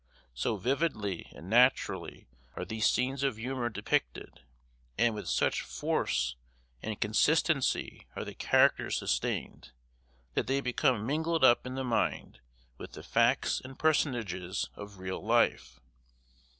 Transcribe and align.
So 0.33 0.55
vividly 0.57 1.27
and 1.31 1.47
naturally 1.47 2.27
are 2.55 2.65
these 2.65 2.89
scenes 2.89 3.21
of 3.21 3.37
humor 3.37 3.69
depicted, 3.69 4.41
and 4.97 5.13
with 5.13 5.29
such 5.29 5.61
force 5.61 6.37
and 6.81 6.99
consistency 6.99 8.07
are 8.15 8.25
the 8.25 8.33
characters 8.33 8.97
sustained, 8.97 9.73
that 10.33 10.47
they 10.47 10.59
become 10.59 11.05
mingled 11.05 11.43
up 11.43 11.67
in 11.67 11.75
the 11.75 11.83
mind 11.83 12.39
with 12.79 12.93
the 12.93 13.03
facts 13.03 13.61
and 13.63 13.77
personages 13.77 14.71
of 14.73 14.97
real 14.97 15.23
life. 15.23 15.79